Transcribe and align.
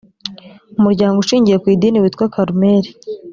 umuryango 0.79 1.17
ushingiye 1.19 1.57
ku 1.61 1.67
idini 1.75 2.01
witwa 2.03 2.25
carmel 2.33 2.83